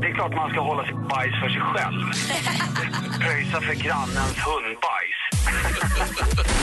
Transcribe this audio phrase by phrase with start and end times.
[0.00, 2.00] Det är klart man ska hålla sitt bajs för sig själv.
[3.20, 5.18] Pröjsa för grannens hundbajs.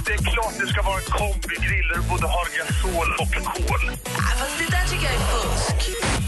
[0.06, 3.92] det är klart det ska vara en kombigrill där du både har gasol och kol.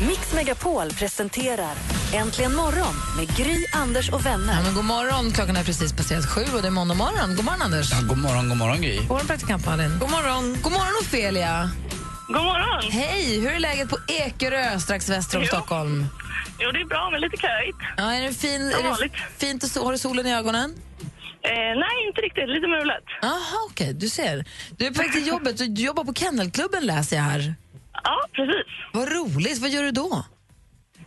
[0.08, 1.74] Mix Megapol presenterar
[2.14, 4.64] Äntligen morgon med Gry, Anders och Ja, vänner.
[4.64, 7.36] men god morgon, klockan är precis passerat sju och det är måndag morgon.
[7.36, 7.92] God morgon, Anders.
[7.92, 8.98] Ja, god morgon, god morgon Gry.
[8.98, 10.00] God morgon, praktikant Malin.
[10.00, 10.58] God morgon.
[10.62, 11.70] God morgon, Ofelia.
[12.28, 12.92] God morgon!
[12.92, 15.48] Hej, hur är läget på Ekerö strax väster om Jo.
[15.48, 16.06] Stockholm?
[16.60, 17.78] Jo, det är bra, men lite köigt.
[17.98, 19.10] Ja, är det fin, är det
[19.40, 20.70] fint och so- har du solen i ögonen?
[21.42, 21.52] Eh,
[21.84, 22.50] nej, inte riktigt.
[22.50, 23.04] Lite mulet.
[23.22, 24.46] Jaha, okej, du ser.
[24.78, 27.54] Du är på väg till jobbet, du jobbar på Kennelklubben läser jag här.
[28.04, 28.68] Ja, precis.
[28.94, 30.26] Vad roligt, vad gör du då?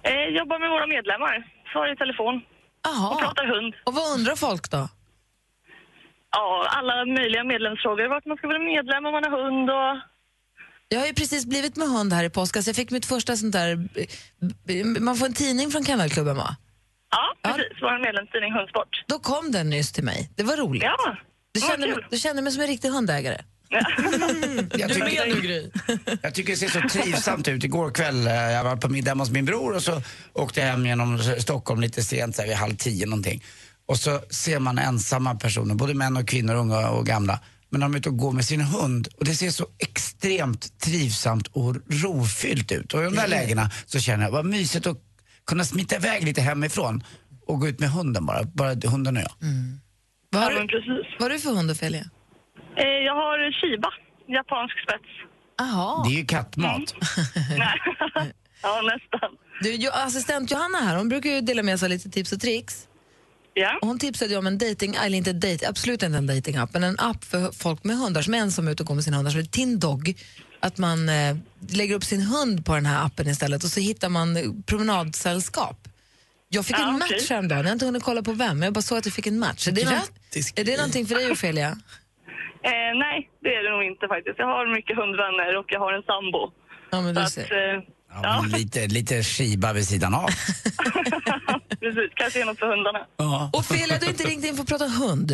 [0.02, 1.34] Eh, jobbar med våra medlemmar.
[1.72, 2.36] Svarar i telefon.
[2.36, 2.42] Och
[2.94, 3.74] Jaha, pratar hund.
[3.84, 4.88] och vad undrar folk då?
[6.36, 8.08] Ja, alla möjliga medlemsfrågor.
[8.08, 9.94] Vart man ska vara medlem om man har hund och...
[10.92, 12.66] Jag har ju precis blivit med hund här i påskas.
[12.66, 13.88] Jag fick mitt första sånt där...
[14.68, 16.56] eh, Man får en tidning från Kennelklubben, va?
[17.10, 17.48] Ja, Ja.
[17.56, 17.78] precis.
[17.82, 18.88] Vår medlemstidning Hundsport.
[19.08, 20.30] Då kom den nyss till mig.
[20.36, 20.82] Det var roligt.
[20.82, 21.16] Ja,
[21.54, 22.06] Du kände, kul.
[22.10, 23.40] du kände mig som en riktig hundägare.
[23.68, 23.80] Ja.
[24.78, 25.70] Jag tycker,
[26.22, 27.64] jag tycker det ser så trivsamt ut.
[27.64, 30.86] Igår kväll, eh, jag var på middag hos min bror och så åkte jag hem
[30.86, 33.44] genom Stockholm lite sent, så här vid halv tio någonting.
[33.86, 37.40] Och så ser man ensamma personer, både män och kvinnor, unga och gamla.
[37.70, 41.46] Men de är ute och går med sin hund och det ser så extremt trivsamt
[41.46, 42.94] och rofyllt ut.
[42.94, 44.96] Och i de där lägena så känner jag, vad mysigt att
[45.46, 47.02] kunna smita iväg lite hemifrån
[47.46, 49.32] och gå ut med hunden bara, bara hunden och jag.
[50.30, 51.16] Vad har, ja, men du, precis.
[51.18, 52.04] vad har du för hund, Ofelia?
[52.76, 53.90] Eh, jag har Shiba,
[54.28, 55.10] japansk spets.
[55.60, 56.04] Aha.
[56.06, 56.94] Det är ju kattmat.
[57.58, 57.80] Nej.
[58.62, 59.30] ja, nästan.
[59.62, 62.88] Du, assistent Johanna här, hon brukar ju dela med sig av lite tips och tricks.
[63.54, 63.78] Ja.
[63.82, 66.96] Hon tipsade ju om en dating, eller inte date, absolut inte en datingapp, men en
[66.98, 69.36] app för folk med hundar som är ensamma ute och går med sina hundar, så
[69.38, 70.14] det är Tin Dog.
[70.62, 71.36] Att man eh,
[71.70, 75.88] lägger upp sin hund på den här appen istället och så hittar man eh, promenadsällskap.
[76.48, 77.16] Jag fick Ja, en okej.
[77.16, 79.14] match häromdagen, jag har inte hunnit kolla på vem, men jag bara såg att jag
[79.14, 79.68] fick en match.
[79.68, 81.68] Är det, Grattis, någon, är det någonting för dig Ofelia?
[81.68, 84.38] Eh, nej, det är det nog inte faktiskt.
[84.38, 86.42] Jag har mycket hundvänner och jag har en sambo.
[86.90, 87.74] Ja, men du att, ser.
[87.74, 87.80] eh,
[88.12, 90.28] Ja, ja, men lite, lite skiba vid sidan av.
[91.80, 92.10] precis.
[92.14, 93.06] Kanske är något för hundarna.
[93.16, 93.50] Ja.
[93.52, 95.30] Ofelia, du har inte ringt in för att prata hund.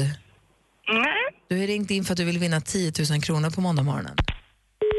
[0.89, 1.15] Nej.
[1.49, 4.17] Du har ringt in för att du vill vinna 10 000 kronor på måndag morgonen.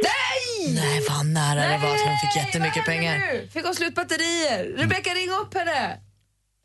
[0.03, 0.75] Nej!
[0.75, 3.17] Nej, vad nära det var att hon fick jättemycket pengar.
[3.17, 3.49] Nu?
[3.53, 4.77] Fick hon slut batterier?
[4.77, 5.97] Rebecka, ring upp henne!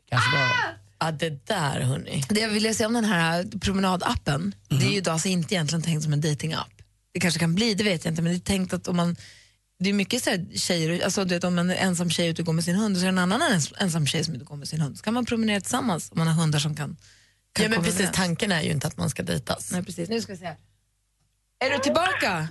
[0.09, 0.49] Kanske bara...
[0.99, 2.23] Ja, det där hörni.
[2.29, 5.81] Det jag vill säga om den här promenadappen, det är ju då alltså inte egentligen
[5.83, 6.71] tänkt som en datingapp.
[7.13, 9.15] Det kanske kan bli, det vet jag inte, men det är tänkt att om man
[9.83, 12.45] det är mycket så här tjejer, alltså du vet, om är ensam tjej ute och
[12.45, 14.35] går med sin hund och så är det en annan ens, ensam tjej som är
[14.37, 14.97] ute och går med sin hund.
[14.97, 16.97] Så kan man promenera tillsammans om man har hundar som kan,
[17.53, 18.15] kan Ja, men precis, överens.
[18.15, 19.71] tanken är ju inte att man ska dejtas.
[19.71, 20.09] Nej, precis.
[20.09, 20.45] Nu ska vi se.
[21.65, 22.47] Är du tillbaka?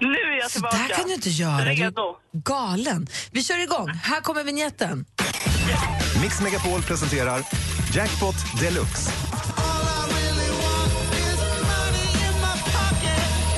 [0.00, 0.76] Nu är jag Så tillbaka.
[0.76, 1.64] där kan du inte göra.
[1.64, 1.92] Du är
[2.32, 3.06] galen.
[3.30, 3.88] Vi kör igång.
[3.88, 5.04] Här kommer vignetten.
[6.22, 7.42] Mix Megapol presenterar
[7.94, 9.12] Jackpot Deluxe.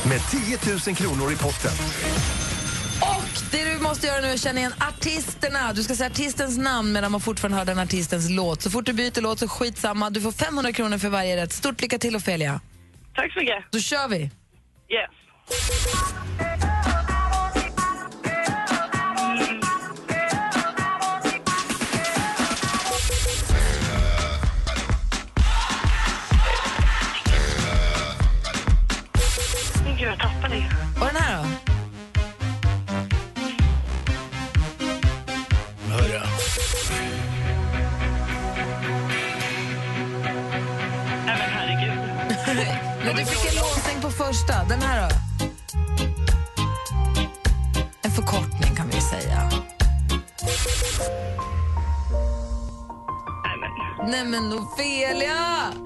[0.09, 1.73] Med 10 000 kronor i potten.
[3.89, 5.73] Måste göra nu är att känna igen artisterna.
[5.73, 8.63] Du ska säga artistens namn medan man fortfarande hör den artistens låt.
[8.63, 10.11] Så fort du byter låt så skitsamma.
[10.11, 11.53] Du får 500 kronor för varje rätt.
[11.53, 12.61] Stort lycka till Ofelia.
[13.15, 13.65] Tack så mycket.
[13.71, 14.21] Då kör vi.
[14.89, 15.11] Yes.
[43.19, 44.65] Du fick en låsning på första.
[44.65, 45.15] Den här då?
[48.03, 49.51] En förkortning kan vi säga.
[54.07, 54.53] Nej, men...
[54.53, 55.73] Ofelia!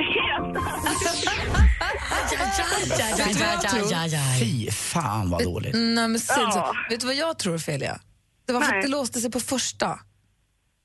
[4.40, 5.74] Fy fan vad dåligt.
[5.74, 6.20] Nej, men.
[6.28, 6.74] Ja.
[6.90, 8.00] Vet du vad jag tror Ofelia?
[8.46, 9.98] Det var för att det låste sig på första.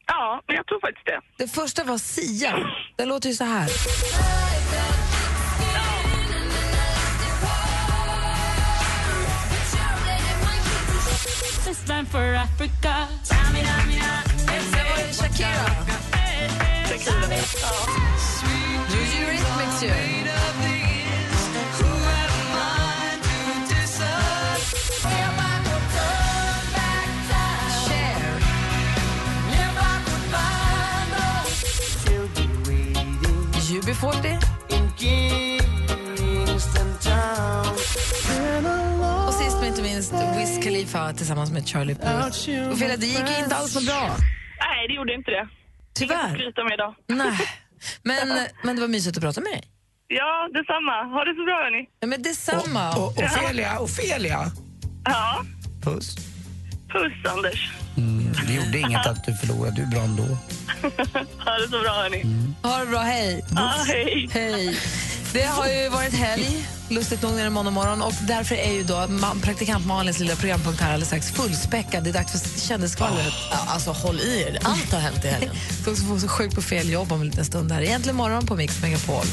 [0.07, 1.43] Ja, men jag tror faktiskt det.
[1.43, 2.57] Det första var Sia.
[2.95, 3.69] Den låter ju så här.
[11.73, 12.21] Sen var
[14.97, 15.57] det Shakira.
[16.87, 17.27] Shakira.
[17.61, 17.77] Ja.
[18.91, 20.16] Du är
[40.87, 42.73] Khalifa tillsammans med Charlie Puth.
[42.73, 44.15] Ophelia, det gick ju inte alls så bra.
[44.59, 45.37] Nej, det gjorde inte det.
[45.37, 46.63] Inget att Tyvärr.
[46.63, 46.95] med idag.
[47.07, 47.39] Nej.
[48.03, 49.63] Men, men det var mysigt att prata med dig.
[50.07, 50.91] Ja, detsamma.
[51.13, 51.85] Ha det så bra, hörni.
[51.99, 52.95] Ja, men detsamma.
[52.95, 54.51] Och, och Ofelia, Ofelia.
[55.05, 55.43] Ja,
[55.83, 56.15] Puss.
[56.93, 57.71] puss, Anders.
[57.97, 60.23] Mm, det gjorde inget att du förlorade, du är bra ändå.
[61.45, 62.23] Ha det så bra, hörni.
[62.63, 63.45] Ha det bra, hej.
[63.55, 64.29] Ja, hej.
[64.31, 64.77] Hej.
[65.33, 68.83] Det har ju varit helg, lustigt nog, när det måndag morgon och därför är ju
[68.83, 69.07] då
[69.43, 72.03] praktikant Malins lilla programpunkt här alldeles strax fullspäckad.
[72.03, 73.33] Det är dags för kändisskvallret.
[73.51, 75.55] Ja, alltså håll i er, allt har hänt i helgen.
[75.81, 77.71] Ska också få så sjukt på fel jobb om en liten stund.
[77.71, 77.81] här.
[77.81, 79.25] Egentligen morgon på Mix Megapol.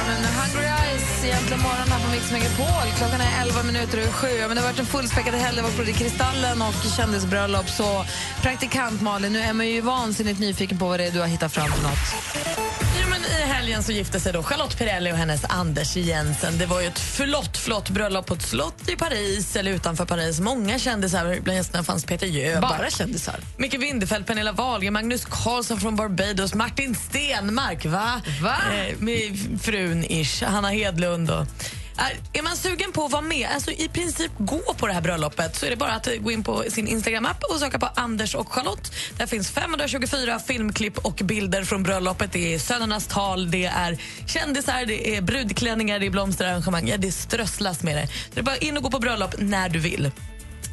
[0.00, 0.24] Morgonen.
[0.24, 1.24] Hungry Eyes.
[1.24, 2.86] Egentligen morgon här på Mix Megapol.
[2.96, 4.28] Klockan är 11 minuter över sju.
[4.40, 5.56] Men det har varit en fullspäckad helg.
[5.56, 7.68] Det var både Kristallen och kändisbröllop.
[7.68, 8.04] Så
[8.42, 11.52] praktikant Malin, nu är man ju vansinnigt nyfiken på vad det är du har hittat
[11.52, 12.89] fram för något.
[13.30, 16.58] I helgen så gifte sig då Charlotte Perrelli och hennes Anders Jensen.
[16.58, 20.40] Det var ju ett flott, flott bröllop på ett slott i Paris eller utanför Paris.
[20.40, 22.78] Många kändisar, bland gästerna fanns Peter Jöback.
[22.78, 23.40] Bara kändisar.
[23.56, 28.20] Micke Winderfeld, Pernilla Wahlgren, Magnus Carlsson från Barbados, Martin Stenmark, va?
[28.42, 28.56] Va?
[28.74, 31.46] Eh, med frun ish, Hanna Hedlund och...
[32.00, 35.00] Är, är man sugen på att vara med, alltså i princip gå på det här
[35.00, 37.88] bröllopet så är det bara att eh, gå in på sin Instagram-app och söka på
[37.94, 38.92] Anders och Charlotte.
[39.18, 42.32] Där finns 524 filmklipp och bilder från bröllopet.
[42.32, 46.88] Det är sönernas tal, det är kändisar, det är brudklänningar, det är blomsterarrangemang.
[46.88, 48.06] Ja, det strösslas med det.
[48.06, 50.10] Så det är bara in och gå på bröllop när du vill.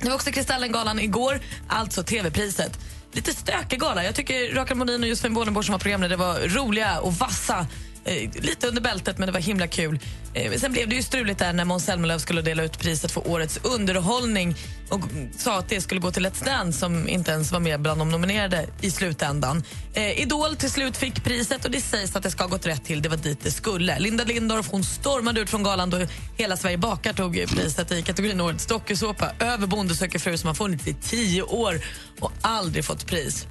[0.02, 2.80] Det var också Kristallengalan igår, alltså TV-priset.
[3.12, 4.04] Lite stökig gala.
[4.04, 7.68] Jag tycker Rakel Molin och Josefin Bornebusch som var programledare var roliga och vassa.
[8.08, 10.00] Eh, lite under bältet, men det var himla kul.
[10.34, 13.28] Eh, sen blev det ju struligt där när Måns Zelmerlöw skulle dela ut priset för
[13.28, 14.56] årets underhållning
[14.90, 15.02] och
[15.38, 18.12] sa att det skulle gå till Let's Dance som inte ens var med bland de
[18.12, 19.64] nominerade i slutändan.
[19.94, 22.86] Eh, Idol till slut fick priset och det sägs att det ska ha gått rätt
[22.86, 23.02] till.
[23.02, 24.00] Det var dit det skulle.
[24.00, 26.06] Linda Lindorff hon stormade ut från galan då
[26.38, 30.56] Hela Sverige bakar tog priset i kategorin Årets dokusåpa över Bonde söker fru som har
[30.56, 31.82] funnits i tio år
[32.20, 33.48] och aldrig fått pris.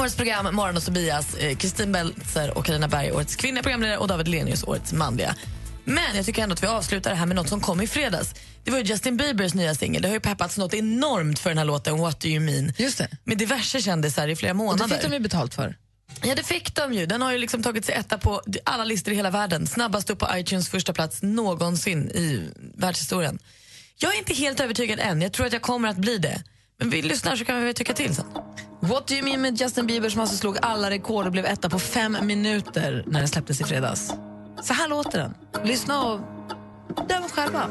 [0.00, 4.08] Årets program, Morgon och Tobias, eh, Kristin Beltzer och Carina Berg, årets kvinnliga programledare och
[4.08, 5.34] David Lenius, årets manliga.
[5.84, 8.34] Men jag tycker ändå att vi avslutar det här med något som kom i fredags.
[8.64, 10.02] Det var ju Justin Biebers nya singel.
[10.02, 12.72] Det har ju peppats något enormt för den här låten What do you mean?
[12.78, 13.08] Just det.
[13.24, 14.88] Med diverse kändisar i flera Och månader.
[14.88, 15.76] det fick de ju betalt för.
[16.22, 17.06] Ja, det fick de ju.
[17.06, 19.66] Den har ju liksom tagit sig etta på alla listor i hela världen.
[19.66, 23.38] Snabbast upp på iTunes första plats någonsin i världshistorien.
[23.98, 25.22] Jag är inte helt övertygad än.
[25.22, 26.42] Jag tror att jag kommer att bli det.
[26.78, 28.24] Men vi lyssnar så kan vi väl tycka till sen.
[28.80, 31.70] What do you mean med Justin Bieber som alltså slog alla rekord och blev etta
[31.70, 34.12] på fem minuter när den släpptes i fredags?
[34.62, 35.34] Så här låter den.
[35.64, 36.20] Lyssna och
[37.08, 37.68] döm själva.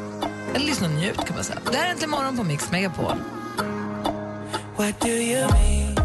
[0.54, 1.60] Eller lyssna och njut kan man säga.
[1.72, 3.18] Det här är Äntligen morgon på Mix Megapol.
[4.78, 6.05] What do you mean?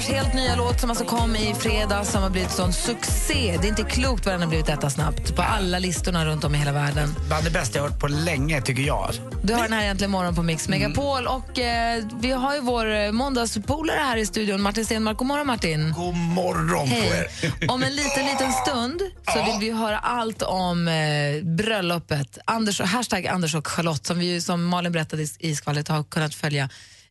[0.00, 3.58] Biebers helt nya låt som alltså kom i fredags som har blivit sån succé.
[3.60, 6.54] Det är inte klokt vad den har blivit etta snabbt på alla listorna runt om
[6.54, 7.14] i hela världen.
[7.26, 9.10] Bland det bästa jag hört på länge, tycker jag.
[9.42, 12.94] Du har den här äntligen morgon på Mix Megapol och eh, vi har ju vår
[12.94, 15.16] eh, måndagspolare här i studion, Martin Stenmark.
[15.16, 15.92] God morgon Martin.
[15.96, 17.28] God morgon på Hej.
[17.42, 17.70] er.
[17.70, 19.00] Om en liten, liten stund
[19.34, 22.38] så vill vi höra allt om eh, bröllopet.
[22.44, 26.34] Anders, hashtag Anders och Charlotte som, vi, ju- som Malin berättade i, skvallret har kunnat
[26.34, 26.68] följa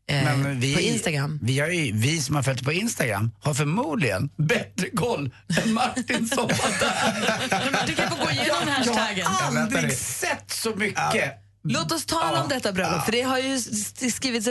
[0.09, 1.39] Men vi, på Instagram.
[1.41, 5.31] Vi, har ju, vi som har följt på Instagram har förmodligen bättre koll
[5.63, 7.87] än Martin som var där.
[7.87, 9.17] Du kan få gå igenom hashtaggen.
[9.17, 11.33] Jag har aldrig sett så mycket.
[11.63, 13.59] Låt oss tala om detta bröllop, för det har ju
[14.11, 14.47] skrivits,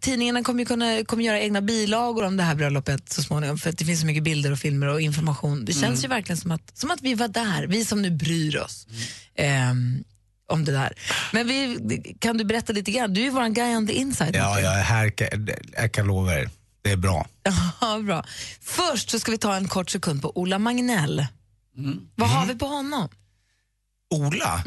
[0.00, 3.70] tidningarna kommer ju kunna kommer göra egna bilagor om det här bröllopet så småningom, för
[3.70, 5.64] att det finns så mycket bilder och filmer och information.
[5.64, 8.56] Det känns ju verkligen som att, som att vi var där, vi som nu bryr
[8.56, 8.86] oss
[9.36, 10.04] ehm,
[10.48, 10.92] om det där.
[11.32, 13.12] Men vi, kan du berätta lite grann?
[13.14, 14.36] Du är ju vår guy on the inside.
[14.36, 15.12] Ja, är här,
[15.76, 16.50] jag kan lova er.
[16.82, 17.26] Det är bra.
[17.80, 18.24] Ja, bra.
[18.62, 21.26] Först så ska vi ta en kort sekund på Ola Magnell.
[22.14, 23.08] Vad har vi på honom?
[24.14, 24.62] Ola,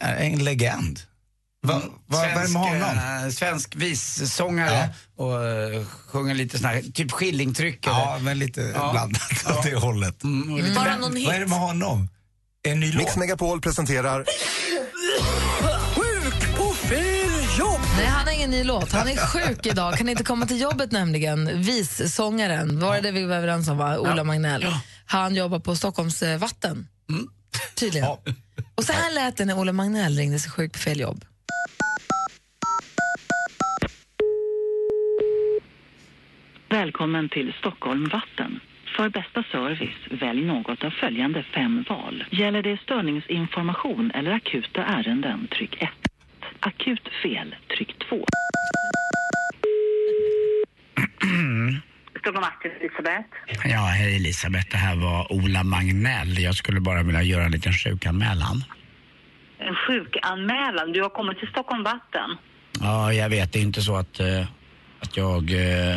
[0.00, 1.00] är en legend.
[1.62, 3.24] Va, va, vad är det med honom?
[3.24, 7.86] eh, svensk vissångare och eh, sjunger lite sån här, typ skillingtryck.
[7.86, 8.92] Ja, men lite Ja.
[8.92, 10.24] blandat åt det hållet.
[10.24, 11.26] Mm, Bara någon hit.
[11.26, 12.08] Vad är det med honom?
[12.62, 13.16] En ny Mix låt?
[13.16, 14.24] Megapol presenterar
[17.96, 18.92] Nej, han har ingen ny låt.
[18.92, 21.62] Han är sjuk idag, kan inte komma till jobbet nämligen.
[21.62, 23.78] Vissångaren, var det det vi var överens om?
[23.78, 23.98] Va?
[23.98, 24.24] Ola ja.
[24.24, 24.66] Magnell.
[25.06, 27.28] Han jobbar på Stockholms vatten, mm.
[27.74, 28.08] tydligen.
[28.08, 28.22] Ja.
[28.74, 31.24] Och så här lät det när Ola Magnell ringde sig sjuk på fel jobb.
[36.68, 38.60] Välkommen till Stockholm Vatten.
[38.96, 42.24] För bästa service, välj något av följande fem val.
[42.30, 45.88] Gäller det störningsinformation eller akuta ärenden, tryck 1.
[46.60, 48.24] Akut fel, tryck 2.
[52.20, 53.28] Stockholm Vatten, Elisabeth.
[53.64, 54.66] Ja, hej Elisabeth.
[54.70, 56.38] Det här var Ola Magnell.
[56.38, 58.64] Jag skulle bara vilja göra en liten sjukanmälan.
[59.58, 60.92] En sjukanmälan.
[60.92, 62.30] Du har kommit till Stockholm Vatten.
[62.80, 63.52] Ja, jag vet.
[63.52, 64.46] Det är inte så att, eh,
[65.00, 65.96] att jag eh,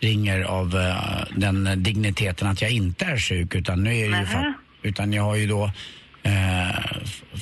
[0.00, 3.54] ringer av eh, den digniteten att jag inte är sjuk.
[3.54, 4.52] Utan, nu är det ju fa-
[4.82, 5.70] utan jag har ju då
[6.22, 6.70] eh,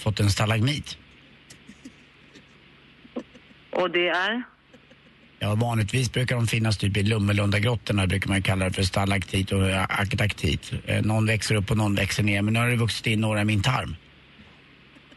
[0.05, 0.99] fått en stalagmit.
[3.78, 4.42] Och det är?
[5.38, 9.62] Ja, vanligtvis brukar de finnas typ i Lummelundagrottorna, brukar man kalla det för stalaktit och
[9.88, 10.73] aktaktit.
[10.87, 13.40] Eh, någon växer upp och någon växer ner, men nu har det vuxit in några
[13.40, 13.97] i min tarm.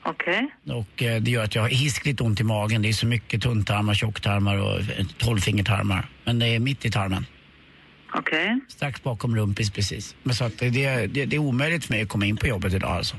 [0.03, 0.49] Okej.
[0.67, 2.81] Och eh, det gör att jag har hiskligt ont i magen.
[2.81, 6.09] Det är så mycket tunntarmar, tjocktarmar och eh, tolvfingertarmar.
[6.23, 7.25] Men det är mitt i tarmen.
[8.13, 8.59] Okej.
[8.67, 10.15] Strax bakom rumpis precis.
[10.23, 12.47] Men så att det, det, det, det är omöjligt för mig att komma in på
[12.47, 13.15] jobbet idag alltså.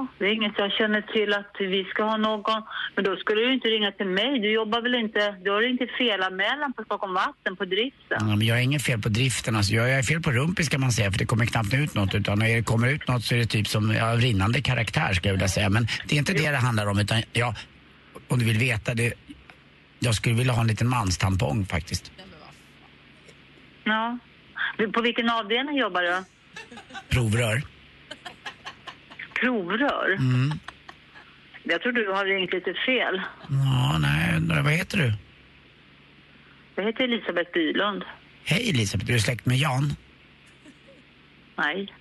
[0.00, 2.62] Ja, det är inget jag känner till att vi ska ha någon.
[2.94, 4.38] Men då skulle du inte ringa till mig.
[4.38, 5.34] Du jobbar väl inte...
[5.44, 8.18] Du har inte felanmälan på Stockholm Vatten på driften?
[8.28, 9.56] Ja, men jag har ingen fel på driften.
[9.56, 9.74] Alltså.
[9.74, 12.14] Jag är fel på rumpis kan man säga för det kommer knappt ut något.
[12.14, 15.28] Utan när det kommer ut något så är det typ som ja, rinnande karaktär ska
[15.28, 15.70] jag vilja säga.
[15.70, 17.54] Men det är inte det det handlar om utan ja,
[18.28, 19.12] om du vill veta det.
[19.98, 22.12] Jag skulle vilja ha en liten manstampong faktiskt.
[23.84, 24.18] Ja.
[24.92, 26.24] På vilken avdelning jobbar du?
[27.08, 27.62] Provrör.
[29.40, 30.12] Provrör?
[30.18, 30.58] Mm.
[31.62, 33.22] Jag tror du har ringt lite fel.
[33.48, 35.12] Ja, nej, vad heter du?
[36.74, 38.02] Jag heter Elisabeth Bylund.
[38.44, 39.94] Hej Elisabeth, är du släkt med Jan?
[41.58, 41.92] Nej.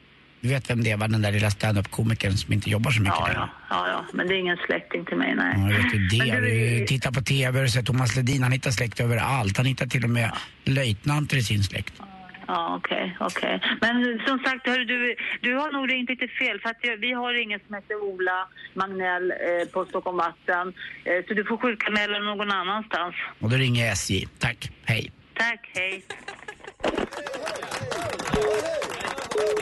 [0.41, 3.27] Du vet vem det var, den där lilla standup-komikern som inte jobbar så mycket Ja,
[3.27, 3.39] längre?
[3.39, 4.05] ja, ja, ja.
[4.13, 5.53] Men det är ingen släkting till mig, nej.
[5.58, 6.34] Ja, vet ju det.
[6.34, 9.58] Men du- du tittat på TV och sett Thomas Ledin, han hittar släkt överallt.
[9.58, 10.31] Han hittar till och med
[10.63, 11.93] löjtnanter i sin släkt.
[12.00, 12.05] Ja,
[12.49, 13.61] okej, okej.
[13.81, 16.59] Men som sagt, hörru, du, du har nog ringt lite fel.
[16.59, 20.73] För att vi har ingen som heter Ola Magnell eh, på Stockholm Vatten.
[21.03, 23.15] Eh, så du får sjukanmäla någon annanstans.
[23.39, 24.27] Och då ringer jag SJ.
[24.39, 25.11] Tack, hej.
[25.33, 26.03] Tack, hej.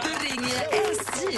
[0.03, 1.37] Då ringer jag SJ.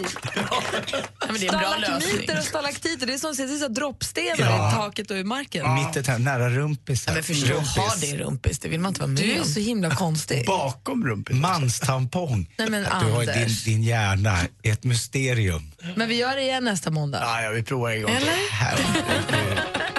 [1.27, 2.37] men det är en bra lösning.
[2.37, 4.71] Och stalaktiter, det är som är så droppstenar Ja.
[4.71, 5.73] i taket och i marken.
[5.75, 7.03] Mitt i här, nära rumpis.
[7.07, 9.39] Ja, men förstå, ha det i rumpis, det vill man inte vara med Du är
[9.39, 9.45] om.
[9.45, 10.45] så himla konstig.
[10.45, 11.35] Bakom rumpis.
[11.35, 12.53] Manstampong.
[12.57, 13.63] Nej, men du har din, Anders.
[13.63, 15.71] din hjärna är ett mysterium.
[15.95, 17.19] Men vi gör det igen nästa måndag.
[17.21, 18.27] Ja, ja vi provar en gång till.
[18.27, 18.35] Eller?
[19.31, 19.98] Du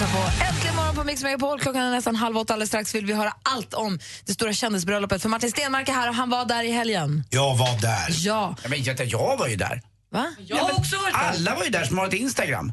[0.00, 1.60] lyssnar på Äntligen morgon på Mix Megapol.
[1.60, 2.52] Klockan är nästan halv åtta.
[2.52, 5.22] Alldeles strax vill vi höra allt om det stora kändisbröllopet.
[5.22, 7.24] För Martin Stenmark är här och han var där i helgen.
[7.30, 8.06] Jag var där.
[8.08, 8.56] Ja.
[8.62, 9.82] Ja, men jag, jag var ju där.
[10.12, 10.26] Va?
[10.46, 11.20] Jag har också varit där.
[11.20, 12.72] Alla var ju där som har ett Instagram.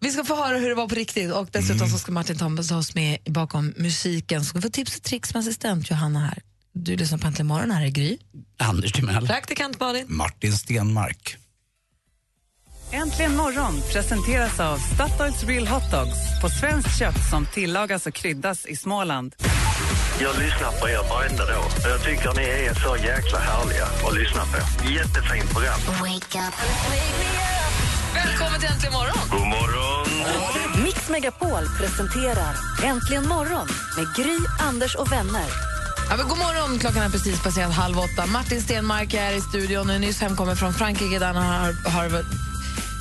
[0.00, 1.88] Vi ska få höra hur det var på riktigt och dessutom Mm.
[1.90, 4.40] så ska Martin ta oss med bakom musiken.
[4.40, 6.42] Så ska vi få tips och tricks med assistent Johanna här.
[6.72, 7.70] Du lyssnar på Äntligen morgon.
[7.70, 8.18] Här är Gry.
[8.58, 9.26] Anders Timell.
[9.26, 10.06] Praktikant Malin.
[10.08, 11.36] Martin Stenmark.
[12.94, 18.66] Äntligen morgon presenteras av Statoils Real Hot Dogs på svenskt kött som tillagas och kryddas
[18.66, 19.34] i Småland.
[20.20, 21.64] Jag lyssnar på er varenda dag.
[21.84, 24.90] Och Jag tycker ni är så jäkla härliga att lyssna på.
[24.90, 25.80] Jättefint program.
[28.14, 29.18] Välkommen till Äntligen morgon.
[29.30, 30.84] God morgon!
[30.84, 35.48] Mix Megapol presenterar Äntligen morgon med Gry, Anders och vänner.
[36.10, 38.26] Ja, men god morgon, klockan är precis passerat halv åtta.
[38.26, 42.24] Martin Stenmark är i studion och är nyss hemkommen från Frankrike där han har, har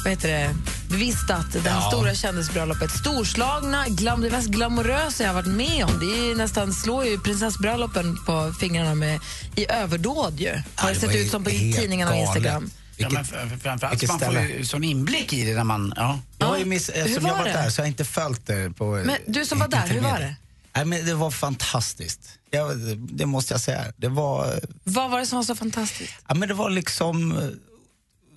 [0.03, 0.55] vad heter det,
[0.89, 1.91] bevistat det här Ja.
[1.91, 2.91] stora kändisbröllopet.
[2.91, 5.99] Storslagna, glam, det mest glamorösa jag har varit med om.
[5.99, 9.19] Det är ju nästan, slår ju prinsessbröllopen på fingrarna med,
[9.55, 10.61] i överdåd ju.
[10.75, 12.17] Har det det sett var ut som på tidningarna och.
[12.17, 12.71] Instagram.
[12.97, 13.25] Ja, men
[13.59, 14.47] framförallt vilket man får ställe.
[14.47, 15.93] ju sån inblick i det när man...
[15.95, 16.19] Ja.
[16.37, 17.59] Jag har ju miss, eftersom var jag varit det?
[17.61, 20.19] där så har jag inte följt det på Men du som var där, hur var
[20.19, 20.35] det?
[20.75, 22.19] Nej, men det var fantastiskt.
[22.51, 23.83] Jag, det måste jag säga.
[23.97, 26.13] Det var, Vad var det som var så fantastiskt?
[26.27, 27.43] ja, men det var liksom eh,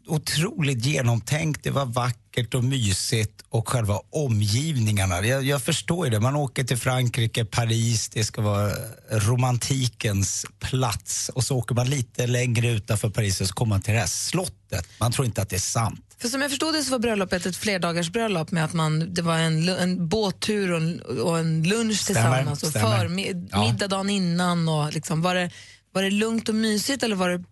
[0.06, 5.26] otroligt genomtänkt, det var vackert och mysigt och själva omgivningarna.
[5.26, 8.72] Jag, jag förstår ju det, man åker till Frankrike, Paris, det ska vara
[9.10, 13.94] romantikens plats och så åker man lite längre utanför Paris och så kommer man till
[13.94, 14.88] det här slottet.
[15.00, 16.00] Man tror inte att det är sant.
[16.18, 19.22] För som jag förstod det så var bröllopet ett flerdagars bröllop med att man, det
[19.22, 22.98] var en, en båttur och en, och en lunch Stämmer, tillsammans och stämmer.
[22.98, 23.66] förmid- Ja.
[23.72, 24.68] middag dagen innan.
[24.68, 25.50] Och liksom, var, det,
[25.92, 27.44] var det lugnt och mysigt eller var det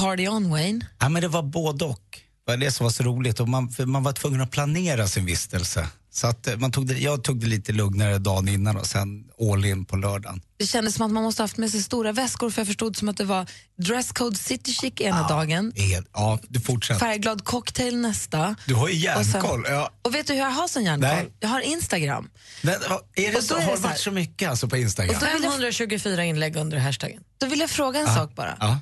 [0.00, 0.86] party on Wayne?
[1.00, 2.18] Ja, men det var både och.
[2.46, 3.40] Det var det som var så roligt.
[3.40, 5.88] Och man, man var tvungen att planera sin vistelse.
[6.12, 9.24] Så att eh, man tog det, jag tog det lite lugnare dagen innan och sen
[9.52, 10.40] all in på lördagen.
[10.58, 13.08] Det kändes som att man måste haft med sig stora väskor för jag förstod som
[13.08, 13.46] att det var
[13.78, 17.00] dresscode city chic ena dagen, Helt, ja, du fortsätter.
[17.00, 18.56] färgglad cocktail nästa.
[18.66, 19.64] Du har ju Och sen- järnkoll.
[19.68, 19.90] Ja.
[20.02, 21.08] Och vet du hur jag har sån järnkoll?
[21.10, 21.32] Nej.
[21.40, 22.30] Jag har Instagram.
[22.62, 22.74] Men,
[23.14, 25.14] är det Och så, är har det varit så mycket alltså på Instagram?
[25.16, 27.22] Och då vill jag- 524 inlägg under hashtaggen.
[27.38, 28.14] Då vill jag fråga en Ja.
[28.14, 28.56] sak bara.
[28.60, 28.78] Ja.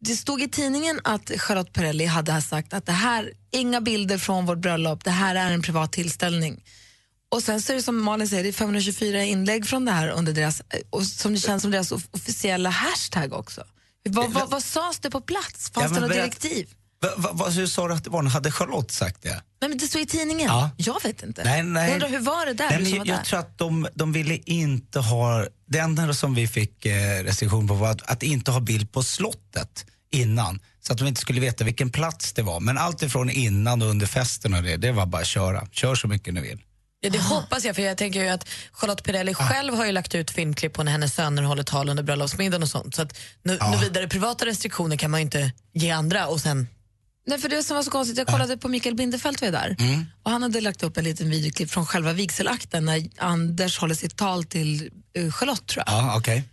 [0.00, 4.46] Det stod i tidningen att Charlotte Perrelli hade sagt att det här, inga bilder från
[4.46, 6.64] vårt bröllop, det här är en privat tillställning.
[7.28, 10.08] Och sen så är det som Malin säger, det är 524 inlägg från det här
[10.08, 13.64] under deras, och som det känns som deras of- officiella hashtag också.
[14.08, 15.70] Vad, vad, vad sades det på plats?
[15.70, 16.74] Fanns Ja, det något direktiv?
[17.02, 18.22] Va, va, vad hur sa du att det var?
[18.22, 19.42] Hade Charlotte sagt det?
[19.60, 20.48] Nej, men det stod i tidningen.
[20.48, 20.70] Ja.
[20.76, 21.44] Jag vet inte.
[21.44, 21.86] Nej, nej.
[21.86, 22.70] Jag undrar, hur var det där?
[22.70, 23.24] Nej, men jag, där?
[23.24, 27.74] tror att de, de ville inte ha, det enda som vi fick eh, restriktion på
[27.74, 30.60] var att, att inte ha bild på slottet innan.
[30.80, 32.60] Så att de inte skulle veta vilken plats det var.
[32.60, 35.66] Men allt ifrån innan och under festen och det, det var bara att köra.
[35.72, 36.58] Kör så mycket ni vill.
[37.00, 40.14] Ja, det hoppas jag, för jag tänker ju att Charlotte Perrelli själv har ju lagt
[40.14, 42.94] ut filmklipp på när hennes söner håller tal under bröllopsmiddagen och sånt.
[42.94, 46.68] Så att nu, nu vidare privata restriktioner kan man ju inte ge andra och sen
[47.30, 49.76] Nej, för det som var så konstigt, jag kollade på Mikael Bindefeld var ju där
[49.78, 50.04] Mm.
[50.22, 54.16] och han hade lagt upp en liten videoklipp från själva vigselakten när Anders håller sitt
[54.16, 55.94] tal till uh, Charlotte tror jag.
[55.94, 56.44] Ja, okej.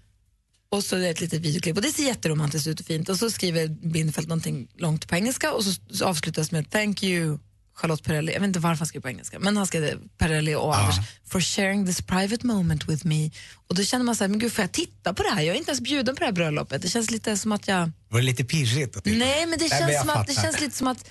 [0.69, 3.17] Och så är det ett litet videoklipp och det ser jätteromantiskt ut och fint och
[3.17, 7.39] så skriver Bindefeld någonting långt på engelska och så avslutas med thank you
[7.77, 10.77] Charlotte Perrelli, jag vet inte varför han skrev på engelska, men han skrev Perrelli och
[10.77, 13.31] Anders for sharing this private moment with me.
[13.67, 15.41] Och då känner man så här, men gud får jag titta på det här?
[15.41, 16.81] Jag är inte ens bjuden på det här bröllopet.
[16.81, 17.91] Det känns lite som att jag...
[18.09, 18.97] Var det lite pirrigt?
[19.05, 21.09] Nej, men det Nej, känns, jag som att, det känns lite som att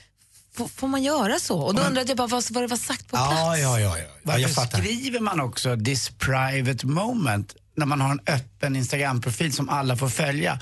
[0.54, 1.58] får, får man göra så?
[1.58, 3.32] Och då undrade jag bara vad, vad det var sagt på plats.
[3.34, 3.98] Ja, ja, ja.
[3.98, 3.98] ja.
[3.98, 4.78] ja Varför jag fattar.
[4.78, 10.08] skriver man också this private moment när man har en öppen Instagram-profil som alla får
[10.08, 10.60] följa?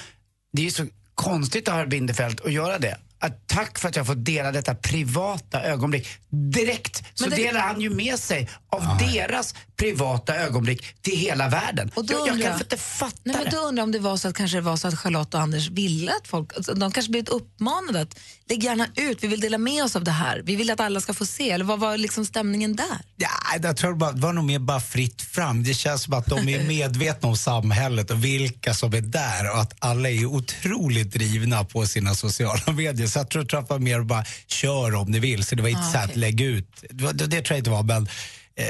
[0.53, 2.99] Det är ju så konstigt av herr Bindefeld att göra det.
[3.25, 6.09] Att tack för att jag får dela detta privata ögonblick.
[6.31, 11.91] Direkt så det- delar han ju med sig av deras privata ögonblick till hela världen.
[11.95, 13.51] Och då jag, jag undrar kan inte fatta Nej, men det.
[13.51, 15.41] då undrar jag om det var så att kanske det var så att Charlotte och
[15.41, 19.41] Anders ville att folk, alltså, de kanske blivit uppmanade att lägg gärna ut, vi vill
[19.41, 21.81] dela med oss av det här, vi vill att alla ska få se, eller vad
[21.81, 23.01] var liksom stämningen där?
[23.17, 23.29] Ja,
[23.63, 25.63] jag tror bara, det var nog mer bara fritt fram.
[25.65, 29.61] Det känns som att de är medvetna om samhället och vilka som är där och
[29.61, 33.07] att alla är otroligt drivna på sina sociala medier.
[33.07, 35.45] Så jag tror, att det var mer bara kör om ni vill.
[35.45, 36.21] Så det var inte Ah, så här att okej.
[36.21, 36.69] lägg ut.
[36.91, 38.09] Det, det, det tror jag inte var, men,
[38.57, 38.67] eh,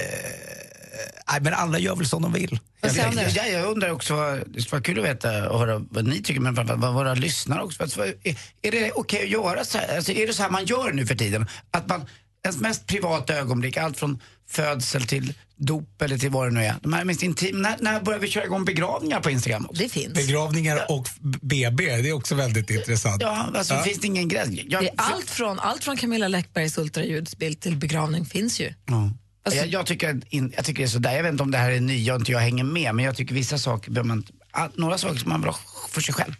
[1.32, 2.60] nej, men alla gör väl som de vill.
[2.80, 2.96] Jag,
[3.36, 4.14] jag, jag undrar också,
[4.46, 7.14] det skulle vara kul att veta och höra vad ni tycker, men vad, vad våra
[7.14, 7.82] lyssnare också.
[7.82, 9.96] Alltså, vad- är, är det okej att göra så här?
[9.96, 11.46] Alltså, är det så här man gör nu för tiden?
[11.70, 12.04] Att man,
[12.44, 16.74] ens mest privata ögonblick, allt från födsel till dop eller till vad det nu är.
[16.82, 19.82] De här mest intima, när, när börjar vi köra igång begravningar på Instagram också?
[19.82, 20.14] Det finns.
[20.14, 21.08] Begravningar och
[21.42, 23.22] BB, det är också väldigt intressant.
[23.22, 24.50] Ja, alltså finns det ingen gräns?
[24.64, 28.72] Jag, Det är allt från, allt från Camilla Läckbergs ultraljudsbild till begravning finns ju.
[28.86, 29.10] Ja.
[29.44, 31.12] Alltså- jag, jag, tycker, in, jag tycker det är sådär.
[31.16, 33.16] Jag vet inte om det här är nya och inte jag hänger med, men jag
[33.16, 35.57] tycker vissa saker behöver man, ah, några saker som man bra
[35.90, 36.33] för sig själv.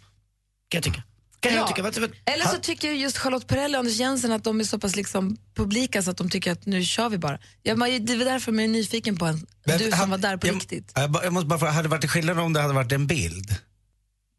[0.69, 1.03] Kan jag tycka.
[1.39, 1.67] Kan jag Ja.
[1.67, 1.83] tycka.
[1.83, 4.79] Vad, vad, Eller så tycker just Charlotte Perrelli och Anders Jensen att de är så
[4.79, 7.39] pass liksom publika så att de tycker att nu kör vi bara.
[7.63, 10.37] Jag, det är därför jag är nyfiken på en, Men du som han- var där
[10.37, 10.91] på jag, riktigt.
[10.95, 13.55] Jag, jag måste bara fråga, hade det varit skillnad om det hade varit en bild?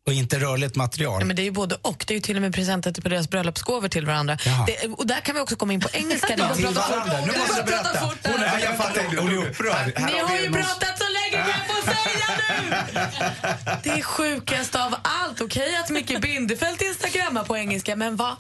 [0.07, 1.21] Och inte rörligt material?
[1.21, 2.05] Ja, men det är ju både och.
[2.07, 4.39] Det är ju till och med presenter på deras bröllopsgåvor till varandra.
[4.67, 6.35] Det, och där kan vi också komma in på engelska.
[6.45, 7.21] Att Till varandra.
[7.21, 8.01] Nu måste du berätta.
[8.01, 8.19] fort.
[8.23, 9.93] Hon är, jag fattar hon är upprörd.
[10.07, 12.27] Ni har ju pratat så länge, kan jag få säga
[12.61, 12.77] nu?
[13.83, 15.41] Det är sjukast av allt.
[15.41, 18.37] Okej att Micke Bindefeld instagrammar på engelska, men vad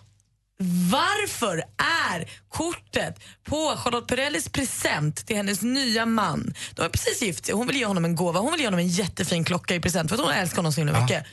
[0.90, 1.64] varför
[2.12, 7.55] är kortet på Charlotte Perrellis present till hennes nya man, de har precis gift sig,
[7.55, 10.11] hon vill ge honom en gåva, hon vill ge honom en jättefin klocka i present
[10.11, 11.24] för att hon älskar honom så himla mycket.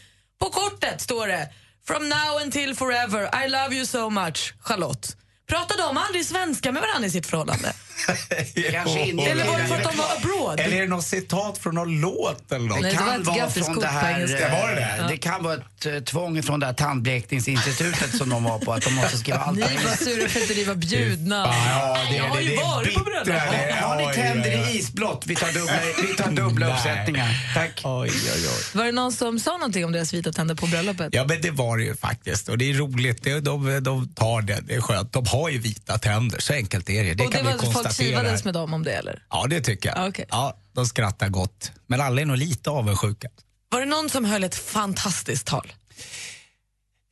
[0.44, 1.50] På kortet står det
[1.88, 5.16] From now until forever, I love you so much, Charlotte.
[5.50, 7.74] Pratade de aldrig svenska med varandra i sitt förhållande?
[8.72, 9.24] Kanske inte.
[9.24, 10.60] Eller var det för att de var abroad?
[10.60, 12.82] Eller är det något citat från någon låt eller något?
[12.82, 14.48] Nej, det kan ett vara från det här, engelska.
[14.48, 15.06] eh, Var det det?
[15.10, 18.82] det kan vara ett eh, tvång från det här tandblekningsinstitutet som de var på, att
[18.84, 19.58] de måste skriva allt.
[19.58, 21.54] Ni var sura för att ni var bjudna.
[21.70, 23.26] Ja, det, Jag har det, ju det är varit på bröllop.
[23.26, 25.24] det- Har ni tänder i isblått?
[25.28, 27.54] Vi tar dubbla, vi tar dubbla uppsättningar.
[27.54, 27.82] Tack.
[27.84, 28.64] Oj, oj, oj.
[28.74, 31.10] Var det någon som sa någonting om deras vita tänder på bröllopet?
[31.12, 32.50] Ja, men det var det ju faktiskt.
[32.50, 33.24] Och det är roligt.
[33.24, 34.60] Det, de, de tar det.
[34.68, 35.14] Det är skönt.
[35.14, 36.40] De har ju vita tänder.
[36.40, 37.14] Så enkelt är det.
[37.14, 38.08] Det och det kan var vi att folk konstatera.
[38.08, 39.24] kivades med dem om det eller?
[39.30, 39.98] Ja, det tycker jag.
[39.98, 40.26] Ja, okej.
[40.30, 41.72] Ja, de skrattar gott.
[41.88, 43.28] Men alla är nog lite avundsjuka.
[43.70, 45.74] Var det någon som höll ett fantastiskt tal?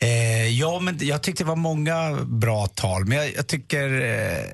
[0.04, 3.06] Eh, ja, men jag tyckte det var många bra tal.
[3.06, 4.02] Men jag, jag tycker...
[4.02, 4.45] Eh,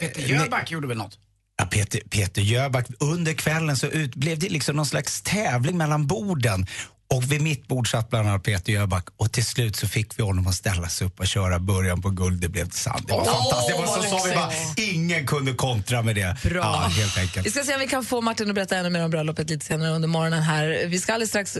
[0.00, 1.18] Peter Jöback gjorde väl något?
[1.58, 6.06] Ja, Peter, Peter Jöback, under kvällen så ut, blev det liksom någon slags tävling mellan
[6.06, 6.66] borden.
[7.08, 10.22] Och vid mitt bord satt bland annat Peter Jöback och till slut så fick vi
[10.22, 13.04] honom att ställa sig upp och köra början på guld, det blev sant.
[13.06, 13.78] Det var Åh, fantastiskt.
[13.78, 16.36] Det var så sa vi bara, ingen kunde kontra med det.
[16.42, 16.60] Bra.
[16.60, 17.46] Ja, helt enkelt.
[17.46, 19.66] Vi ska se om vi kan få Martin att berätta ännu mer om bröllopet lite
[19.66, 20.86] senare under morgonen här.
[20.86, 21.58] Vi ska alldeles strax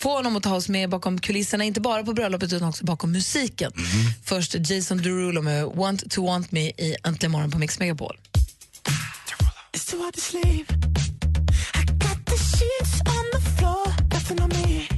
[0.00, 3.12] få honom att ta oss med bakom kulisserna, inte bara på bröllopet utan också bakom
[3.12, 3.72] musiken.
[4.24, 8.16] Först Jason Derulo med Want to want me i Äntligen morgon på Mix Megapol.
[9.72, 10.72] It's too hard to sleep.
[11.74, 14.88] I got the sheets on the floor, nothing on me.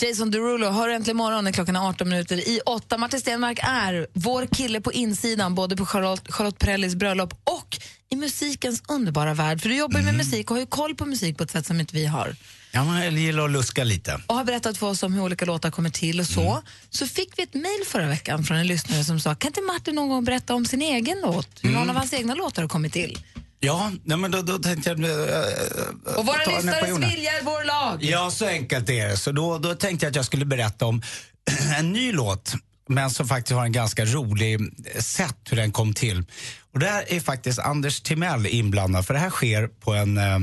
[0.00, 2.98] Jason Derulo, hör äntligen morgon när klockan är 18 minuter i 8.
[2.98, 7.78] Martin Stenmark är vår kille på insidan, både på Charlotte, Charlotte Perrellis bröllop och
[8.10, 9.60] i musikens underbara värld.
[9.60, 11.66] För du jobbar ju med musik och har ju koll på musik på ett sätt
[11.66, 12.36] som inte vi har.
[12.74, 14.20] Ja, man gillar att luska lite.
[14.26, 16.62] och har berättat för oss om hur olika låtar kommer till och så.
[16.90, 19.94] Så fick vi ett mejl förra veckan från en lyssnare som sa, kan inte Martin
[19.94, 21.48] någon gång berätta om sin egen låt?
[21.62, 23.18] Hur någon av hans egna låtar har kommit till?
[23.60, 25.00] Ja, nej, men då, då tänkte jag...
[25.00, 27.98] Äh, Och våra lyssnares vilja är vår lag.
[28.04, 29.16] Ja, så enkelt är det.
[29.16, 31.02] Så då, då tänkte jag att jag skulle berätta om
[31.78, 32.54] en ny låt,
[32.88, 34.60] men som faktiskt har en ganska rolig
[34.98, 36.24] sätt hur den kom till.
[36.72, 40.38] Och där är faktiskt Anders Timell inblandad, för det här sker på en eh,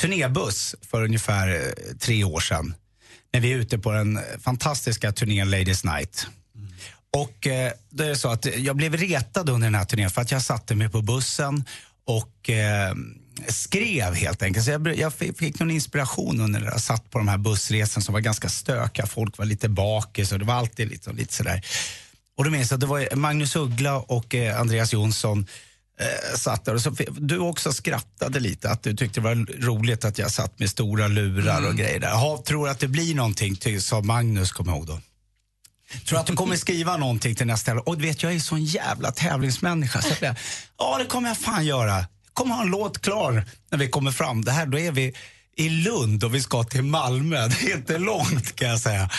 [0.00, 2.74] turnébuss för ungefär eh, tre år sedan.
[3.32, 6.26] När vi är ute på den fantastiska turnén Ladies Night.
[7.16, 10.20] Och eh, då är det så att jag blev retad under den här turnén för
[10.20, 11.64] att jag satte mig på bussen
[12.04, 12.94] och eh,
[13.48, 14.64] skrev helt enkelt.
[14.64, 18.02] Så jag, jag fick, fick någon inspiration under när jag satt på de här bussresorna
[18.02, 19.06] som var ganska stökiga.
[19.06, 21.62] Folk var lite bakis och det var alltid liksom, lite sådär.
[22.36, 25.46] Och då minns jag att det var Magnus Uggla och eh, Andreas Jonsson
[26.02, 30.04] eh, satt där och så, du också skrattade lite att du tyckte det var roligt
[30.04, 32.08] att jag satt med stora lurar och grejer där.
[32.08, 35.00] Jaha, tror att det blir någonting, ty, sa Magnus, kom jag ihåg då.
[36.08, 39.12] Tror att du kommer skriva någonting till nästa Och du vet, jag är sån jävla
[39.12, 40.02] tävlingsmänniska.
[40.02, 40.36] Så jag
[40.78, 41.96] ja, det kommer jag fan göra.
[41.96, 44.44] Jag kommer ha en låt klar när vi kommer fram.
[44.44, 45.14] Det här, då är vi
[45.56, 47.48] i Lund och vi ska till Malmö.
[47.48, 49.10] Det är inte långt kan jag säga.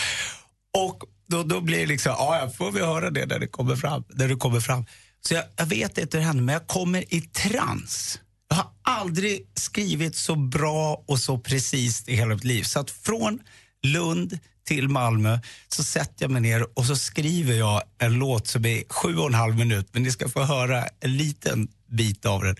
[0.76, 3.76] Och då, då blir det liksom, ja, ja, får vi höra det när det kommer
[3.76, 4.04] fram.
[4.08, 4.86] När du kommer fram.
[5.28, 8.20] Så jag, jag vet inte hur det händer, men jag kommer i trans.
[8.48, 12.62] Jag har aldrig skrivit så bra och så precis i hela mitt liv.
[12.62, 13.40] Så att från
[13.82, 18.64] Lund till Malmö så sätter jag mig ner och så skriver jag en låt som
[18.64, 19.88] är sju och en halv minut.
[19.92, 22.56] Men ni ska få höra en liten bit av den.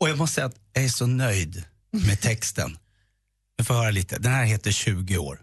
[0.00, 2.78] Och jag måste säga att jag är så nöjd med texten.
[3.58, 4.18] Ni får höra lite.
[4.18, 5.40] Den här heter 20 år.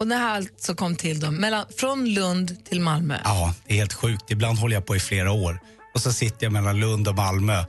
[0.00, 3.18] Och det här alltså kom till då, mellan, från Lund till Malmö.
[3.24, 4.30] Ja, det är helt sjukt.
[4.30, 5.60] Ibland håller jag på i flera år.
[5.96, 7.64] Och så sitter jag mellan Lund och Malmö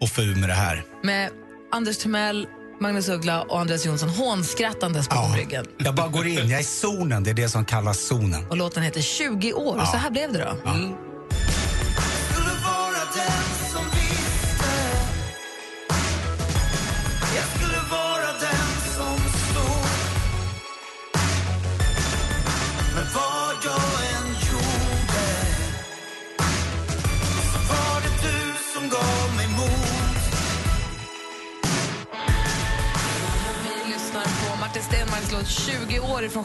[0.00, 0.84] och får ur med det här.
[1.02, 1.30] Med
[1.72, 2.46] Anders Timell,
[2.80, 5.66] Magnus Uggla och Andreas Jonsson hånskrattandes bakom ryggen.
[5.78, 7.24] Jag bara går in, jag är i zonen.
[7.24, 8.46] Det är det som kallas zonen.
[8.50, 9.78] Och låten heter 20 år.
[9.78, 9.86] Ja.
[9.86, 10.70] Så här blev det då.
[10.70, 10.96] Skulle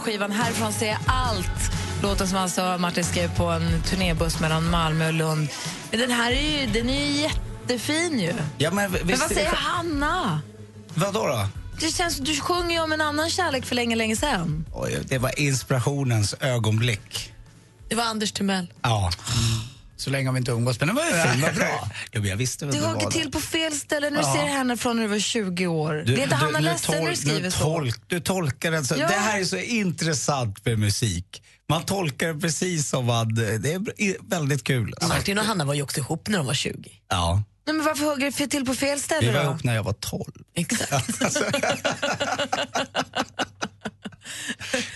[0.02, 1.72] skivan Härifrån ser jag allt.
[2.04, 5.48] Låten som alltså Martin skrev på en turnébuss mellan Malmö och Lund.
[5.92, 8.34] Men den här är ju, den är ju jättefin ju.
[8.58, 10.42] Ja, men, Men vad säger Hanna?
[10.94, 11.28] Vad då?
[11.28, 11.48] då?
[11.80, 14.66] Det känns, du sjunger ju om en annan kärlek för länge, länge sedan.
[14.74, 17.34] Oj, det var inspirationens ögonblick.
[17.90, 18.74] Det var Anders Timell.
[18.82, 19.12] Ja.
[20.02, 21.90] Så länge har vi inte umgås, men den var ju fin, vad bra.
[22.12, 24.34] Ja, men jag visste Du var till på fel ställe när du Ja.
[24.36, 25.94] ser henne från när du var 20 år.
[26.06, 27.60] det är inte Hanna ledsen när du skriver nu så.
[27.60, 28.96] tolk, Du tolkar den så.
[28.98, 29.08] Ja.
[29.08, 31.44] Det här är så intressant med musik.
[31.70, 33.36] Man tolkar det precis som man...
[33.36, 34.94] Det är väldigt kul.
[35.02, 36.92] Martin och Hanna var ju också ihop när de var 20.
[37.10, 37.44] Ja.
[37.68, 39.50] Nej, men varför hugger du till på fel ställe Vi var då?
[39.50, 40.24] ihop när jag var 12.
[40.56, 41.22] Exakt.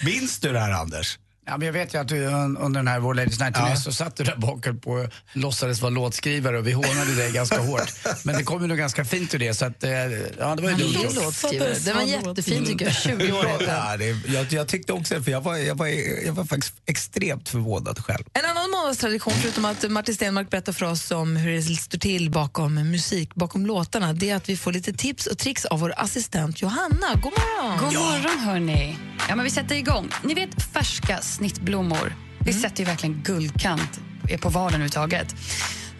[0.05, 1.19] Minns du det här, Anders?
[1.47, 3.75] Ja, men jag vet ju att du un- under den här Vår Ladies Night Ja.
[3.75, 7.91] så satt du där bak på låtsades vara låtskrivare och vi hånade dig ganska hårt.
[8.23, 10.69] Men det kom ju nog ganska fint ur det så att, eh, ja det var
[10.69, 11.15] ju dumt Fin gjort.
[11.15, 11.73] låtskrivare.
[11.85, 12.95] Den var jättefin tycker jag.
[12.95, 13.45] 20 år.
[13.67, 15.87] Ja, det, jag, jag tyckte också för jag var, jag, var,
[16.25, 18.23] jag var faktiskt extremt förvånad själv.
[18.33, 22.29] En annan månadstradition, förutom att Martin Stenmark berättar för oss om hur det står till
[22.31, 25.93] bakom musik, bakom låtarna, det är att vi får lite tips och tricks av vår
[25.97, 27.07] assistent Johanna.
[27.13, 27.77] God morgon!
[27.79, 28.97] God morgon, hörni.
[29.29, 30.09] Ja, men vi sätter igång.
[30.23, 32.15] Ni vet färska snittblommor.
[32.39, 33.99] Det sätter ju verkligen guldkant
[34.41, 35.35] på vardagen överhuvudtaget.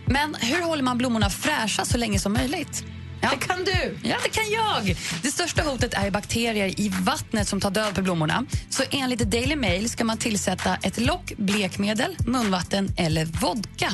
[0.05, 2.83] Men hur håller man blommorna fräscha så länge som möjligt?
[3.21, 3.29] Ja.
[3.39, 3.97] Det kan du!
[4.09, 4.97] Ja, det kan jag!
[5.21, 8.45] Det största hotet är bakterier i vattnet som tar död på blommorna.
[8.69, 13.93] Så enligt Daily Mail ska man tillsätta ett lock blekmedel, munvatten eller vodka.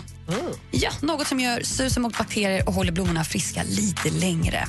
[0.71, 4.67] Ja, något som gör susen mot bakterier och håller blommorna friska lite längre.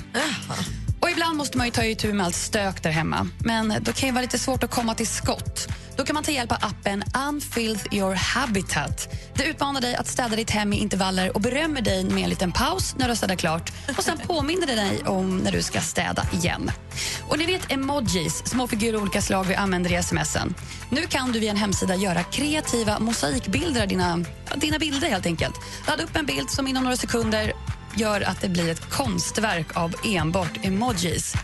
[1.03, 3.29] Och ibland måste man ju ta itu med allt stök där hemma.
[3.39, 5.69] Men då kan det vara lite svårt att komma till skott.
[5.97, 9.15] Då kan man ta hjälp av appen Unfilth your habitat.
[9.35, 12.53] Det utmanar dig att städa ditt hem i intervaller och berömmer dig med en liten
[12.53, 15.81] paus när du har städat klart och sen påminner det dig om när du ska
[15.81, 16.71] städa igen.
[17.29, 20.55] Och ni vet emojis, små figurer av olika slag vi använder i smsen.
[20.91, 24.25] Nu kan du via en hemsida göra kreativa mosaikbilder av dina,
[24.57, 25.55] dina bilder helt enkelt.
[25.87, 27.53] Ladda upp en bild som inom några sekunder
[27.97, 31.35] gör att det blir ett konstverk av enbart emojis.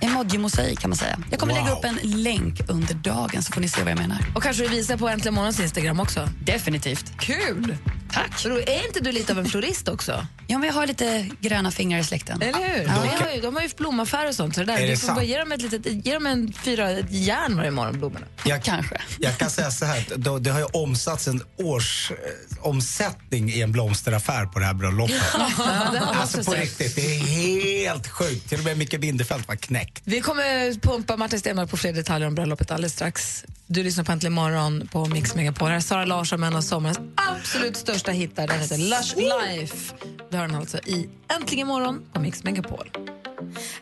[0.00, 1.18] Emoji-mosaik kan man säga.
[1.30, 1.62] Jag kommer Wow.
[1.64, 4.18] lägga upp en länk under dagen så får ni se vad jag menar.
[4.34, 6.28] Och kanske du visar på Äntligen Morgons Instagram också?
[6.44, 7.12] Definitivt.
[7.20, 7.76] Kul!
[8.14, 8.44] Tack.
[8.44, 10.26] Är inte du lite av en florist också?
[10.46, 12.42] Ja, men jag har lite gröna fingrar i släkten.
[12.42, 12.84] Eller hur?
[12.84, 12.92] Ja.
[13.02, 14.54] De, har ju, de har ju blomaffär och sånt.
[14.54, 15.16] Så det där, Är det du får sant?
[15.16, 18.26] bara ge dem, ett litet, ge dem en fyra järn varje morgon, blommorna.
[18.44, 19.00] Jag, Kanske.
[19.18, 23.62] Jag kan säga så här, då, det har ju omsatts en års eh, omsättning i
[23.62, 25.22] en blomsteraffär på det här bröllopet.
[25.92, 28.48] det man alltså på riktigt, det är helt sjukt.
[28.48, 30.02] Till och med Micke Bindefeld var knäckt.
[30.04, 33.44] Vi kommer pumpa Martin Stenmarck på fler detaljer om bröllopet alldeles strax.
[33.66, 35.68] Du lyssnar på Äntligen morgon på Mix Megapol.
[35.68, 38.46] Här är Sara Larsson med en av sommarens absolut största hittar.
[38.46, 39.94] Den heter Lush Life.
[40.30, 41.08] Du hör den alltså i
[41.40, 42.90] Äntligen morgon på Mix Megapol.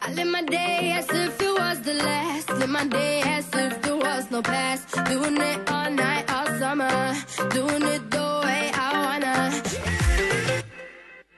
[0.08, 2.50] I live my day as if it was the last.
[2.60, 4.94] Live my day as if there was no past.
[5.10, 7.16] Doing it all night, all summer.
[7.54, 9.52] Doing it the way I wanna.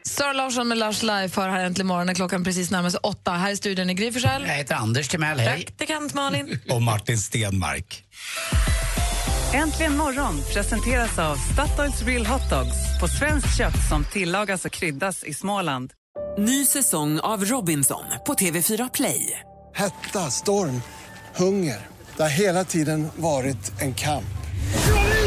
[0.07, 3.31] Sara Larsson med Lush Life har här Äntligen morgon när klockan precis närmar sig åtta.
[3.31, 4.43] Här i studion är Gry Forssell.
[4.47, 5.65] Jag heter Anders Timell, hej.
[5.65, 6.61] Praktikant Malin.
[6.71, 8.05] Och Martin Stenmark.
[9.55, 15.25] Äntligen morgon presenteras av Statoils Real Hot Dogs på svenskt kött som tillagas och kryddas
[15.25, 15.93] i Småland.
[16.39, 19.41] Ny säsong av Robinson på TV4 Play.
[19.75, 20.83] Hetta, storm,
[21.37, 21.87] hunger.
[22.17, 24.35] Det har hela tiden varit en kamp.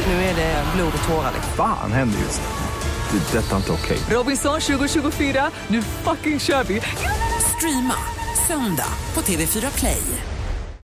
[0.05, 1.33] Nu är det blod och tårar.
[1.55, 3.19] Fan händer just nu.
[3.19, 3.37] Det.
[3.37, 3.97] är Detta är inte okej.
[4.09, 6.81] Robinson 2024, nu fucking kör vi!
[7.57, 7.95] Streama
[8.47, 10.01] söndag på TV4 Play.